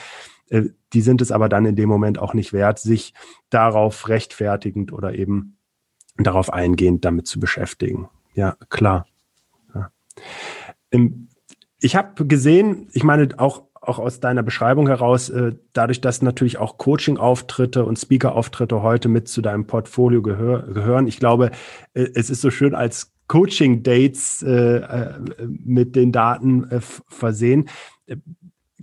[0.50, 3.14] Äh, die sind es aber dann in dem Moment auch nicht wert, sich
[3.48, 5.56] darauf rechtfertigend oder eben
[6.18, 8.10] darauf eingehend damit zu beschäftigen.
[8.34, 9.06] Ja, klar.
[9.74, 9.90] Ja.
[11.80, 16.58] Ich habe gesehen, ich meine auch auch aus deiner Beschreibung heraus, äh, dadurch, dass natürlich
[16.58, 21.06] auch Coaching-Auftritte und Speaker-Auftritte heute mit zu deinem Portfolio gehör gehören.
[21.06, 21.50] Ich glaube,
[21.94, 25.14] äh, es ist so schön als Coaching-Dates äh,
[25.48, 27.68] mit den Daten versehen.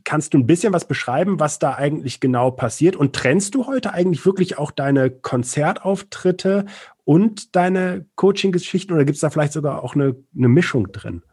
[0.03, 2.97] Kannst du ein bisschen was beschreiben, was da eigentlich genau passiert?
[2.97, 6.65] Und trennst du heute eigentlich wirklich auch deine Konzertauftritte
[7.05, 11.23] und deine Coaching-Geschichten oder gibt es da vielleicht sogar auch eine, eine Mischung drin?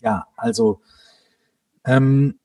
[0.00, 0.80] Ja, also
[1.86, 2.38] ähm,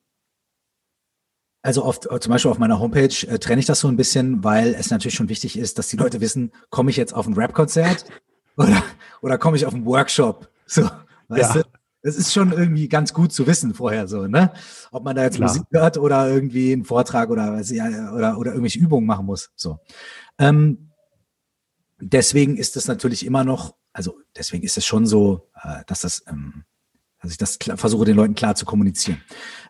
[1.62, 4.74] also auf, zum Beispiel auf meiner Homepage äh, trenne ich das so ein bisschen, weil
[4.74, 8.04] es natürlich schon wichtig ist, dass die Leute wissen, komme ich jetzt auf ein Rap-Konzert
[8.56, 8.82] oder,
[9.20, 10.48] oder komme ich auf einen Workshop?
[10.66, 10.82] So,
[11.28, 11.62] weißt ja.
[11.62, 11.68] du?
[12.04, 14.52] Das ist schon irgendwie ganz gut zu wissen vorher so, ne?
[14.90, 15.50] Ob man da jetzt Klar.
[15.50, 19.52] Musik hört oder irgendwie einen Vortrag oder, oder, oder irgendwelche Übungen machen muss.
[19.54, 19.78] So.
[20.36, 20.90] Ähm,
[22.00, 26.24] deswegen ist es natürlich immer noch, also deswegen ist es schon so, äh, dass das
[26.26, 26.64] ähm,
[27.22, 29.20] also ich das klar, versuche den Leuten klar zu kommunizieren.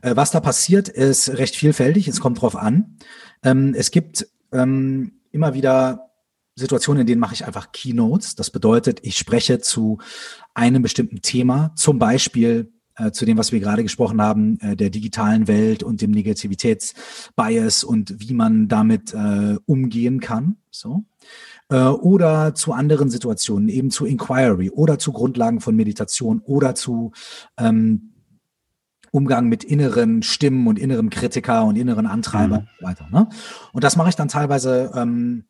[0.01, 2.09] Äh, was da passiert, ist recht vielfältig.
[2.09, 2.97] Es kommt drauf an.
[3.45, 6.11] Ähm, es gibt ähm, immer wieder
[6.55, 8.37] Situationen, in denen mache ich einfach Keynotes.
[8.37, 9.99] Das bedeutet, ich spreche zu
[10.55, 12.73] einem bestimmten Thema, zum Beispiel
[13.13, 18.21] zu dem, was wir gerade gesprochen haben, äh, der digitalen Welt und dem Negativitätsbias und
[18.21, 20.57] wie man damit äh, umgehen kann.
[20.71, 21.05] So
[21.71, 27.13] äh, oder zu anderen Situationen, eben zu Inquiry oder zu Grundlagen von Meditation oder zu
[27.59, 28.13] ähm,
[29.11, 32.67] Umgang mit inneren Stimmen und inneren Kritiker und inneren Antreibern mhm.
[32.67, 33.09] und so weiter.
[33.11, 33.29] Ne?
[33.73, 35.45] Und das mache ich dann teilweise ähm,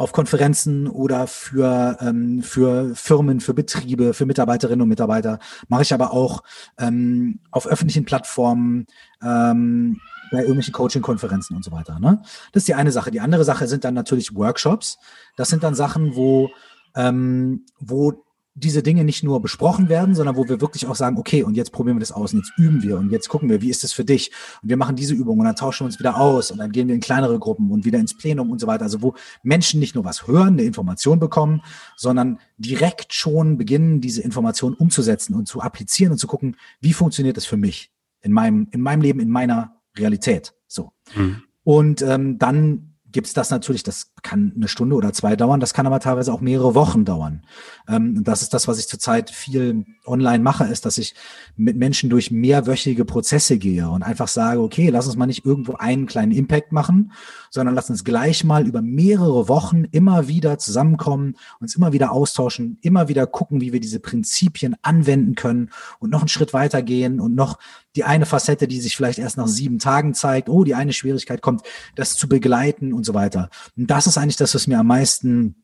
[0.00, 5.92] auf Konferenzen oder für, ähm, für Firmen, für Betriebe, für Mitarbeiterinnen und Mitarbeiter, mache ich
[5.92, 6.42] aber auch
[6.78, 8.86] ähm, auf öffentlichen Plattformen,
[9.22, 10.00] ähm,
[10.32, 11.98] bei irgendwelchen Coaching-Konferenzen und so weiter.
[12.00, 12.22] Ne?
[12.52, 13.10] Das ist die eine Sache.
[13.10, 14.96] Die andere Sache sind dann natürlich Workshops.
[15.36, 16.48] Das sind dann Sachen, wo,
[16.94, 21.44] ähm, wo diese Dinge nicht nur besprochen werden, sondern wo wir wirklich auch sagen, okay,
[21.44, 23.70] und jetzt probieren wir das aus und jetzt üben wir und jetzt gucken wir, wie
[23.70, 24.32] ist das für dich?
[24.62, 26.88] Und wir machen diese Übung und dann tauschen wir uns wieder aus und dann gehen
[26.88, 28.82] wir in kleinere Gruppen und wieder ins Plenum und so weiter.
[28.82, 31.62] Also wo Menschen nicht nur was hören, eine Information bekommen,
[31.96, 37.36] sondern direkt schon beginnen, diese Information umzusetzen und zu applizieren und zu gucken, wie funktioniert
[37.36, 40.54] das für mich in meinem, in meinem Leben, in meiner Realität.
[40.66, 40.92] So.
[41.14, 41.42] Mhm.
[41.62, 45.86] Und ähm, dann gibt's das natürlich, das kann eine Stunde oder zwei dauern, das kann
[45.86, 47.42] aber teilweise auch mehrere Wochen dauern.
[47.88, 51.14] Ähm, das ist das, was ich zurzeit viel online mache, ist, dass ich
[51.56, 55.74] mit Menschen durch mehrwöchige Prozesse gehe und einfach sage, okay, lass uns mal nicht irgendwo
[55.74, 57.12] einen kleinen Impact machen,
[57.50, 62.78] sondern lass uns gleich mal über mehrere Wochen immer wieder zusammenkommen, uns immer wieder austauschen,
[62.82, 67.20] immer wieder gucken, wie wir diese Prinzipien anwenden können und noch einen Schritt weiter gehen
[67.20, 67.58] und noch
[67.96, 71.42] die eine Facette, die sich vielleicht erst nach sieben Tagen zeigt, oh, die eine Schwierigkeit
[71.42, 71.62] kommt,
[71.96, 73.50] das zu begleiten und so weiter.
[73.76, 75.56] Und das ist eigentlich das, was mir am meisten,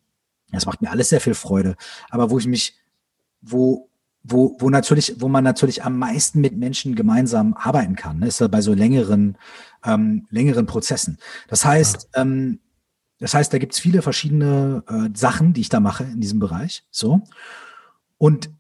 [0.51, 1.77] das macht mir alles sehr viel Freude,
[2.11, 2.77] aber wo ich mich,
[3.41, 3.89] wo,
[4.23, 8.41] wo, wo natürlich, wo man natürlich am meisten mit Menschen gemeinsam arbeiten kann, ne, ist
[8.41, 9.39] ja bei so längeren,
[9.85, 11.19] ähm, längeren Prozessen.
[11.49, 12.23] Das heißt, ja.
[12.23, 12.61] ähm,
[13.19, 16.85] das heißt, da gibt's viele verschiedene äh, Sachen, die ich da mache in diesem Bereich.
[16.91, 17.23] So.
[18.19, 18.51] Und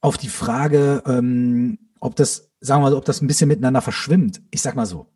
[0.00, 4.42] auf die Frage, ähm, ob das sagen wir mal, ob das ein bisschen miteinander verschwimmt.
[4.50, 5.06] Ich sag mal so.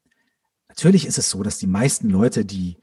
[0.68, 2.78] Natürlich ist es so, dass die meisten Leute, die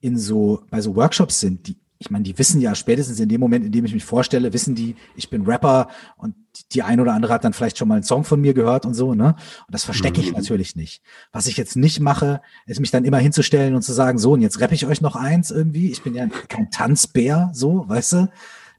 [0.00, 3.40] in so, bei so Workshops sind, die, ich meine, die wissen ja spätestens in dem
[3.40, 6.34] Moment, in dem ich mich vorstelle, wissen die, ich bin Rapper und
[6.72, 8.94] die ein oder andere hat dann vielleicht schon mal einen Song von mir gehört und
[8.94, 9.34] so, ne?
[9.66, 10.36] Und das verstecke ich mhm.
[10.36, 11.02] natürlich nicht.
[11.32, 14.42] Was ich jetzt nicht mache, ist mich dann immer hinzustellen und zu sagen, so, und
[14.42, 15.90] jetzt rappe ich euch noch eins irgendwie.
[15.90, 18.30] Ich bin ja kein Tanzbär, so, weißt du?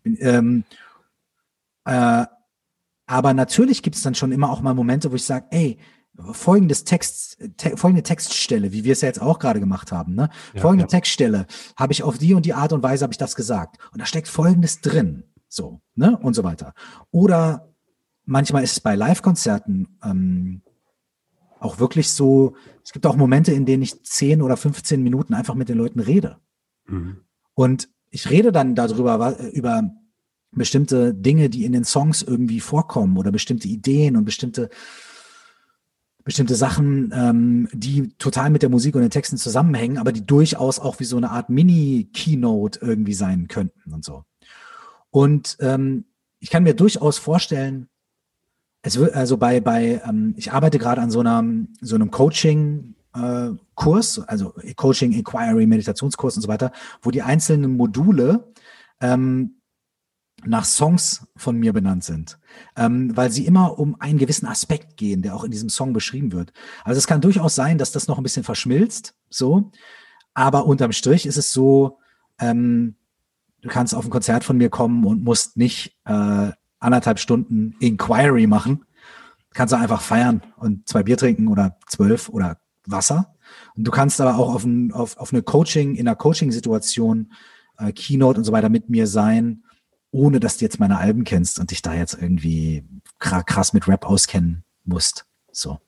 [0.04, 0.64] Bin, ähm,
[1.84, 2.26] äh,
[3.06, 5.78] aber natürlich gibt es dann schon immer auch mal Momente, wo ich sage, ey,
[6.32, 10.30] folgendes Text, te, folgende Textstelle, wie wir es ja jetzt auch gerade gemacht haben, ne?
[10.54, 10.88] Ja, folgende ja.
[10.88, 14.02] Textstelle habe ich auf die und die Art und Weise habe ich das gesagt und
[14.02, 16.18] da steckt folgendes drin, so, ne?
[16.18, 16.74] Und so weiter.
[17.12, 17.74] Oder
[18.26, 20.62] manchmal ist es bei Live-Konzerten ähm,
[21.60, 25.56] auch wirklich so, es gibt auch Momente, in denen ich 10 oder 15 Minuten einfach
[25.56, 26.38] mit den Leuten rede.
[26.88, 27.18] Mhm.
[27.54, 29.92] Und ich rede dann darüber, über
[30.52, 34.70] bestimmte Dinge, die in den Songs irgendwie vorkommen oder bestimmte Ideen und bestimmte
[36.24, 40.80] bestimmte Sachen, ähm, die total mit der Musik und den Texten zusammenhängen, aber die durchaus
[40.80, 44.24] auch wie so eine Art Mini-Keynote irgendwie sein könnten und so.
[45.12, 46.06] Und ähm,
[46.40, 47.88] ich kann mir durchaus vorstellen,
[48.82, 52.96] es wird also bei bei ähm, ich arbeite gerade an so einem so einem Coaching
[53.14, 58.54] äh, Kurs, also Coaching, Inquiry, Meditationskurs und so weiter, wo die einzelnen Module
[59.02, 59.59] ähm,
[60.46, 62.40] nach Songs von mir benannt sind,
[62.76, 66.32] ähm, weil sie immer um einen gewissen Aspekt gehen, der auch in diesem Song beschrieben
[66.32, 66.54] wird.
[66.84, 69.72] Also es kann durchaus sein, dass das noch ein bisschen verschmilzt, so,
[70.34, 72.00] aber unterm Strich ist es so,
[72.40, 72.96] ähm,
[73.62, 78.48] du kannst auf ein Konzert von mir kommen und musst nicht äh, anderthalb Stunden Inquiry
[78.48, 78.86] machen,
[79.54, 83.36] kannst du einfach feiern und zwei Bier trinken oder zwölf oder Wasser.
[83.76, 87.34] Und du kannst aber auch auf, ein, auf, auf eine Coaching, in einer Coaching-Situation,
[87.78, 89.64] äh, Keynote und so weiter mit mir sein
[90.12, 92.84] ohne dass du jetzt meine Alben kennst und dich da jetzt irgendwie
[93.20, 95.26] krass mit Rap auskennen musst.
[95.52, 95.80] So.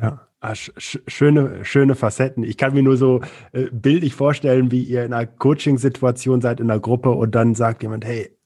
[0.00, 0.28] Ja.
[0.40, 2.44] Ah, sch schöne, schöne Facetten.
[2.44, 6.70] Ich kann mir nur so äh, bildlich vorstellen, wie ihr in einer Coaching-Situation seid in
[6.70, 8.36] einer Gruppe und dann sagt jemand, hey,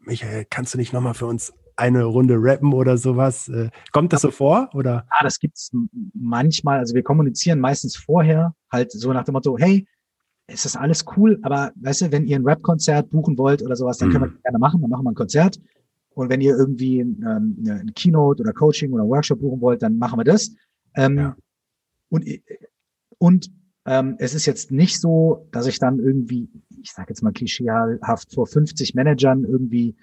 [0.00, 3.48] Michael, kannst du nicht nochmal für uns eine Runde rappen oder sowas?
[3.48, 4.70] Äh, kommt das so vor?
[4.74, 5.06] Oder?
[5.10, 5.70] Ja, das gibt es
[6.14, 6.78] manchmal.
[6.78, 9.86] Also wir kommunizieren meistens vorher, halt so nach dem Motto, hey,
[10.48, 13.98] ist das alles cool, aber weißt du, wenn ihr ein Rap-Konzert buchen wollt oder sowas,
[13.98, 14.12] dann mhm.
[14.12, 15.60] können wir das gerne machen, dann machen wir ein Konzert.
[16.10, 20.18] Und wenn ihr irgendwie ähm, ein Keynote oder Coaching oder Workshop buchen wollt, dann machen
[20.18, 20.54] wir das.
[20.94, 21.36] Ähm, ja.
[22.08, 22.24] Und,
[23.18, 23.50] und
[23.84, 26.48] ähm, es ist jetzt nicht so, dass ich dann irgendwie,
[26.82, 29.94] ich sage jetzt mal klischeehaft, vor 50 Managern irgendwie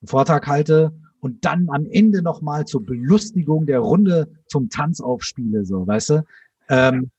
[0.00, 5.64] einen Vortrag halte und dann am Ende nochmal zur Belustigung der Runde zum Tanz aufspiele,
[5.64, 6.24] so, weißt du?
[6.68, 7.10] Ähm,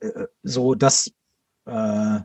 [0.00, 1.12] äh, so, das
[1.66, 2.20] äh,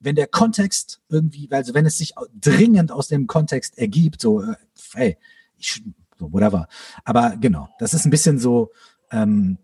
[0.00, 4.54] wenn der Kontext irgendwie, also wenn es sich dringend aus dem Kontext ergibt, so, äh,
[4.94, 5.18] hey,
[5.56, 5.82] ich,
[6.18, 6.68] so, whatever.
[7.04, 8.70] Aber genau, das ist ein bisschen so,
[9.10, 9.58] ähm,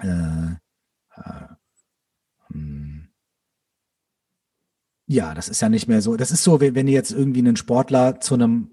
[0.00, 0.52] äh,
[1.16, 1.48] äh,
[2.52, 3.08] hm.
[5.06, 6.16] ja, das ist ja nicht mehr so.
[6.16, 8.70] Das ist so, wenn, wenn du jetzt irgendwie einen Sportler zu einem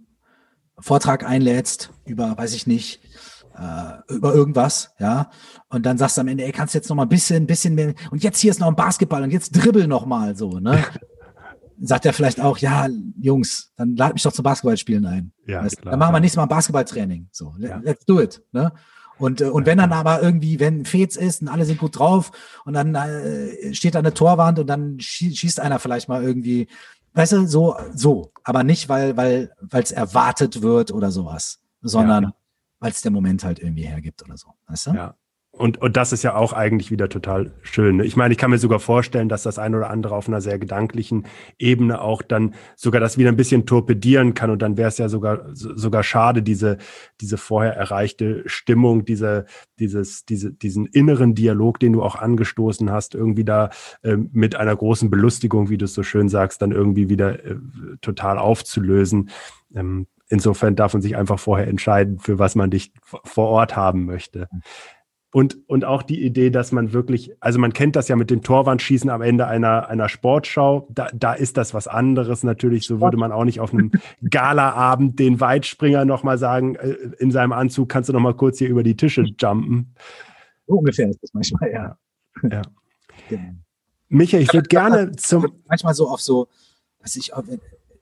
[0.78, 3.02] Vortrag einlädst über, weiß ich nicht,
[3.58, 5.30] äh, über irgendwas, ja,
[5.70, 7.76] und dann sagst du am Ende, ey, kannst du jetzt noch mal ein bisschen, bisschen
[7.76, 10.84] mehr, und jetzt hier ist noch ein Basketball und jetzt dribbel noch mal so, ne?
[11.82, 12.88] Sagt er vielleicht auch, ja,
[13.20, 15.34] Jungs, dann lad mich doch zum Basketballspielen ein.
[15.46, 17.28] Ja, weißt, klar, dann machen wir nächstes Mal ein Basketballtraining.
[17.34, 17.82] So, ja.
[17.84, 18.72] let's do it, ne?
[19.18, 22.32] Und, äh, und wenn dann aber irgendwie, wenn Fez ist und alle sind gut drauf
[22.64, 26.68] und dann äh, steht da eine Torwand und dann schießt einer vielleicht mal irgendwie,
[27.14, 32.24] weißt du, so, so, aber nicht, weil, weil, weil es erwartet wird oder sowas, sondern
[32.24, 32.34] ja
[32.80, 34.54] weil es der Moment halt irgendwie hergibt oder so.
[34.68, 34.92] Weißt du?
[34.92, 35.16] Ja.
[35.58, 37.98] Und, und das ist ja auch eigentlich wieder total schön.
[37.98, 38.06] Ne?
[38.06, 40.60] Ich meine, ich kann mir sogar vorstellen, dass das ein oder andere auf einer sehr
[40.60, 41.26] gedanklichen
[41.58, 44.50] Ebene auch dann sogar das wieder ein bisschen torpedieren kann.
[44.50, 46.78] Und dann wäre es ja sogar, sogar schade, diese,
[47.22, 49.46] diese vorher erreichte Stimmung, diese,
[49.80, 53.70] dieses, diese, diesen inneren Dialog, den du auch angestoßen hast, irgendwie da
[54.04, 57.56] äh, mit einer großen Belustigung, wie du es so schön sagst, dann irgendwie wieder äh,
[58.02, 59.30] total aufzulösen.
[59.74, 62.92] Ähm, insofern darf man sich einfach vorher entscheiden, für was man dich
[63.24, 64.48] vor Ort haben möchte.
[65.36, 68.42] Und, und auch die Idee, dass man wirklich, also man kennt das ja mit dem
[68.42, 72.86] Torwandschießen am Ende einer, einer Sportschau, da, da ist das was anderes natürlich.
[72.86, 73.92] So würde man auch nicht auf einem
[74.30, 78.82] Galaabend den Weitspringer nochmal sagen, äh, in seinem Anzug kannst du nochmal kurz hier über
[78.82, 79.94] die Tische jumpen.
[80.68, 81.98] So ungefähr ist das manchmal, ja.
[82.50, 82.62] ja.
[83.28, 83.56] Genau.
[84.08, 85.48] Michael, ich würde gerne zum.
[85.68, 86.48] Manchmal so auf so,
[87.00, 87.34] was ich,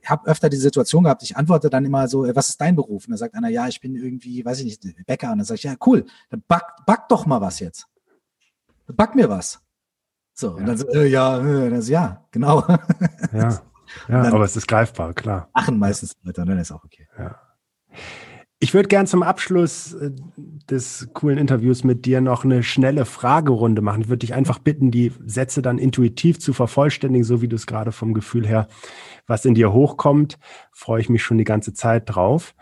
[0.10, 3.06] habe öfter die Situation gehabt, ich antworte dann immer so, was ist dein Beruf?
[3.06, 5.32] Und dann sagt einer, ja, ich bin irgendwie, weiß ich nicht, Bäcker.
[5.32, 7.88] Und dann sage ich, ja, cool, dann back, back doch mal was jetzt.
[8.88, 9.62] Back mir was.
[10.34, 10.54] So, ja.
[10.56, 12.66] und dann so, äh, ja, äh, das, ja, genau.
[13.32, 13.62] Ja,
[14.08, 15.50] ja aber es ist greifbar, klar.
[15.56, 17.08] Lachen meistens Leute, dann ist auch okay.
[17.18, 17.40] Ja.
[18.64, 20.12] Ich würde gern zum Abschluss äh,
[20.70, 24.04] des coolen Interviews mit dir noch eine schnelle Fragerunde machen.
[24.04, 27.68] Ich würde dich einfach bitten, die Sätze dann intuitiv zu vervollständigen, so wie du es
[27.68, 28.70] gerade vom Gefühl her,
[29.28, 30.40] was in dir hochkommt.
[30.72, 32.56] Freue ich mich schon die ganze Zeit drauf.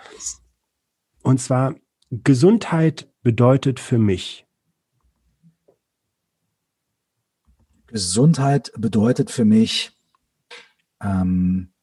[1.22, 1.76] Und zwar,
[2.10, 4.48] Gesundheit bedeutet für mich.
[7.86, 9.92] Gesundheit bedeutet für mich,
[11.00, 11.74] ähm,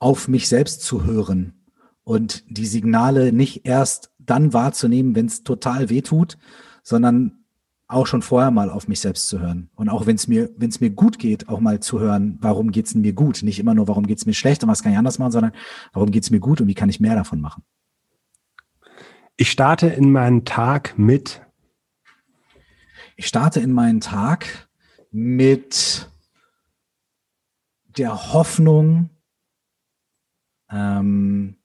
[0.00, 1.61] auf mich selbst zu hören
[2.04, 6.38] und die Signale nicht erst dann wahrzunehmen, wenn es total weh tut,
[6.82, 7.42] sondern
[7.88, 9.70] auch schon vorher mal auf mich selbst zu hören.
[9.74, 12.70] Und auch wenn es mir, wenn es mir gut geht, auch mal zu hören, warum
[12.72, 13.42] geht's mir gut?
[13.42, 15.52] Nicht immer nur, warum geht's mir schlecht und was kann ich anders machen, sondern
[15.92, 17.62] warum geht's mir gut und wie kann ich mehr davon machen?
[19.36, 21.42] Ich starte in meinen Tag mit.
[23.16, 24.68] Ich starte in meinen Tag
[25.10, 26.10] mit
[27.98, 29.10] der Hoffnung
[30.70, 31.56] ähm,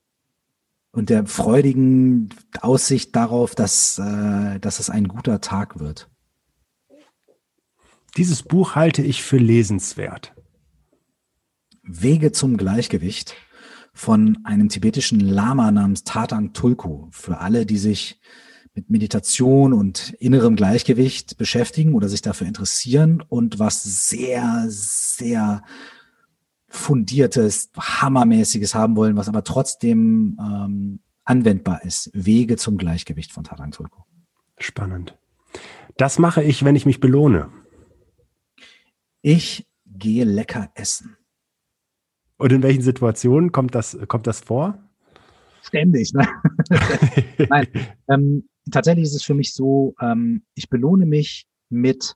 [0.98, 2.30] und der freudigen
[2.60, 6.10] Aussicht darauf, dass, äh, dass es ein guter Tag wird.
[8.18, 10.34] Dieses Buch halte ich für lesenswert.
[11.84, 13.36] Wege zum Gleichgewicht
[13.94, 17.10] von einem tibetischen Lama namens Tatang Tulku.
[17.12, 18.20] Für alle, die sich
[18.74, 25.62] mit Meditation und innerem Gleichgewicht beschäftigen oder sich dafür interessieren und was sehr, sehr
[26.68, 32.10] fundiertes, hammermäßiges haben wollen, was aber trotzdem ähm, anwendbar ist.
[32.14, 34.02] Wege zum Gleichgewicht von Tatang Tulku.
[34.58, 35.18] Spannend.
[35.98, 37.50] Das mache ich, wenn ich mich belohne.
[39.22, 41.18] Ich gehe lecker essen.
[42.38, 44.78] Und in welchen Situationen kommt das, kommt das vor?
[45.64, 46.28] Ständig, ne?
[47.50, 47.68] Nein,
[48.10, 52.16] ähm, tatsächlich ist es für mich so, ähm, ich belohne mich mit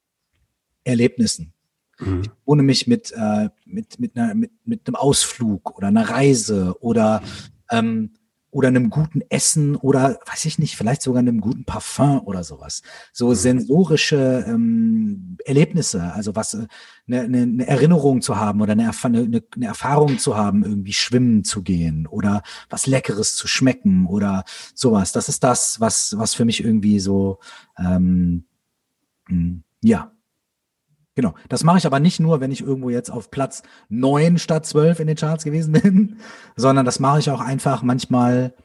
[0.83, 1.53] Erlebnissen.
[2.01, 2.21] Mhm.
[2.21, 6.75] Ich belohne mich mit, äh, mit, mit, einer, mit, mit einem Ausflug oder einer Reise
[6.81, 7.21] oder
[7.69, 8.11] ähm,
[8.51, 12.81] oder einem guten Essen oder weiß ich nicht, vielleicht sogar einem guten Parfum oder sowas.
[13.13, 13.35] So mhm.
[13.35, 16.67] sensorische ähm, Erlebnisse, also was eine,
[17.07, 21.45] äh, eine, eine Erinnerung zu haben oder eine, eine, eine Erfahrung zu haben, irgendwie schwimmen
[21.45, 24.43] zu gehen oder was Leckeres zu schmecken oder
[24.75, 25.13] sowas.
[25.13, 27.39] Das ist das, was was für mich irgendwie so
[27.79, 28.43] ähm,
[29.27, 30.11] hm, ja
[31.21, 31.36] Genau.
[31.49, 34.99] Das mache ich aber nicht nur, wenn ich irgendwo jetzt auf Platz neun statt zwölf
[34.99, 36.17] in den Charts gewesen bin,
[36.55, 38.55] sondern das mache ich auch einfach manchmal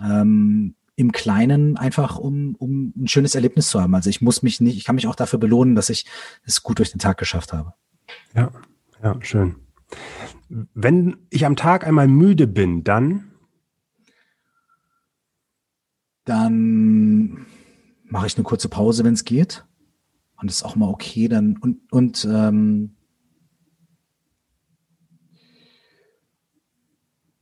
[0.00, 3.92] ähm, im Kleinen, einfach um, um ein schönes Erlebnis zu haben.
[3.96, 6.06] Also ich muss mich nicht, ich kann mich auch dafür belohnen, dass ich
[6.44, 7.74] es gut durch den Tag geschafft habe.
[8.36, 8.52] Ja,
[9.02, 9.56] ja, schön.
[10.48, 13.32] Wenn ich am Tag einmal müde bin, dann?
[16.24, 17.46] Dann
[18.04, 19.64] mache ich eine kurze Pause, wenn es geht.
[20.40, 21.56] Und das ist auch mal okay dann.
[21.58, 22.96] Und, und ähm,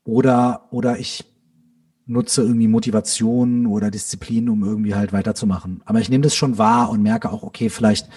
[0.04, 1.24] oder, oder ich
[2.06, 5.82] nutze irgendwie Motivation oder Disziplin, um irgendwie halt weiterzumachen.
[5.84, 8.08] Aber ich nehme das schon wahr und merke auch, okay, vielleicht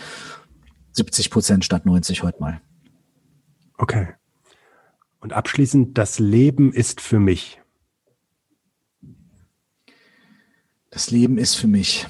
[0.94, 2.62] 70 Prozent statt 90 heute mal.
[3.78, 4.08] Okay.
[5.20, 7.62] Und abschließend, das Leben ist für mich.
[10.89, 12.08] Das Leben ist für mich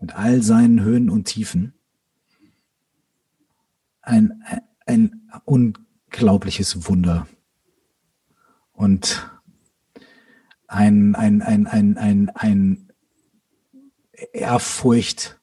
[0.00, 1.77] mit all seinen Höhen und Tiefen
[4.08, 4.42] ein,
[4.86, 7.28] ein unglaubliches Wunder.
[8.72, 9.30] Und
[10.66, 12.92] ein, ein, ein, ein, ein, ein
[14.32, 15.40] Ehrfurcht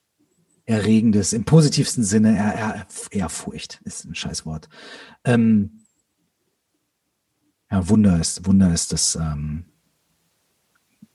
[0.65, 4.67] erregendes, im positivsten Sinne, Ehrfurcht ist ein Scheißwort.
[5.23, 5.82] Ähm,
[7.69, 9.65] ja, Wunder ist, Wunder ist das, ähm,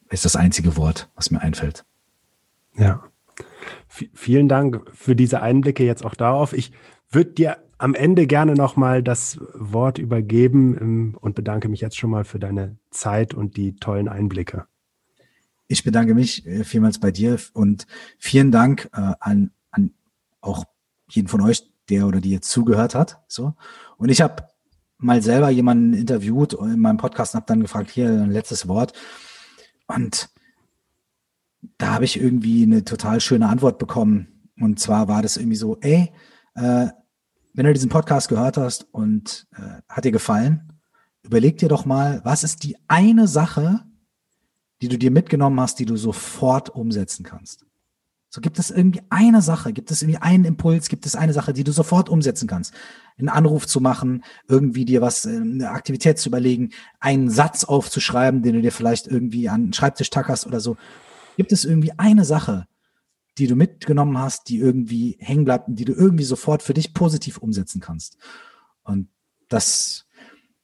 [0.09, 1.85] ist das einzige Wort, was mir einfällt.
[2.77, 3.03] Ja.
[3.89, 6.53] V vielen Dank für diese Einblicke jetzt auch darauf.
[6.53, 6.73] Ich
[7.11, 12.11] würde dir am Ende gerne nochmal das Wort übergeben ähm, und bedanke mich jetzt schon
[12.11, 14.67] mal für deine Zeit und die tollen Einblicke.
[15.67, 17.87] Ich bedanke mich äh, vielmals bei dir und
[18.19, 19.93] vielen Dank äh, an, an
[20.41, 20.65] auch
[21.09, 23.23] jeden von euch, der oder die jetzt zugehört hat.
[23.29, 23.55] So.
[23.97, 24.45] Und ich habe
[24.99, 28.93] mal selber jemanden interviewt in meinem Podcast und habe dann gefragt, hier ein letztes Wort.
[29.87, 30.29] Und
[31.79, 34.51] da habe ich irgendwie eine total schöne Antwort bekommen.
[34.61, 36.13] Und zwar war das irgendwie so, ey,
[36.55, 36.89] äh,
[37.55, 40.73] wenn du diesen Podcast gehört hast und äh, hat dir gefallen,
[41.23, 43.81] überleg dir doch mal, was ist die eine Sache,
[44.83, 47.67] die du dir mitgenommen hast, die du sofort umsetzen kannst.
[48.33, 51.53] So gibt es irgendwie eine Sache, gibt es irgendwie einen Impuls, gibt es eine Sache,
[51.53, 52.73] die du sofort umsetzen kannst.
[53.19, 58.43] Einen Anruf zu machen, irgendwie dir was, äh, eine Aktivität zu überlegen, einen Satz aufzuschreiben,
[58.43, 60.77] den du dir vielleicht irgendwie an den Schreibtisch tackerst oder so.
[61.37, 62.67] Gibt es irgendwie eine Sache,
[63.39, 66.95] die du mitgenommen hast, die irgendwie hängen bleibt und die du irgendwie sofort für dich
[66.95, 68.19] positiv umsetzen kannst.
[68.83, 69.09] Und
[69.49, 70.07] das,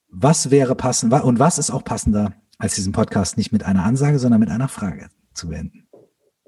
[0.09, 4.19] was wäre passend und was ist auch passender, als diesen Podcast nicht mit einer Ansage,
[4.19, 5.87] sondern mit einer Frage zu beenden?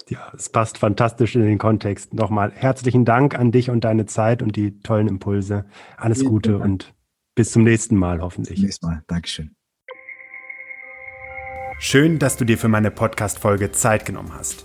[0.09, 2.15] Ja, es passt fantastisch in den Kontext.
[2.15, 5.67] Nochmal herzlichen Dank an dich und deine Zeit und die tollen Impulse.
[5.99, 6.65] Alles Vielen Gute Dank.
[6.65, 6.95] und
[7.35, 8.55] bis zum nächsten Mal hoffentlich.
[8.55, 9.05] Bis zum nächsten Mal.
[9.07, 9.55] Dankeschön.
[11.79, 14.65] Schön, dass du dir für meine Podcast-Folge Zeit genommen hast.